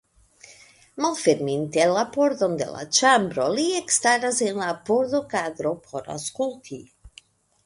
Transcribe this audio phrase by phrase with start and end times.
[1.03, 6.83] Malferminte la pordon de la ĉambro, li ekstaras en la pordokadro por aŭskulti.